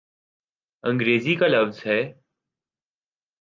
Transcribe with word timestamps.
انگریزی 0.83 1.35
کا 1.35 1.47
لفظ 1.47 1.85
ہے۔ 1.85 2.01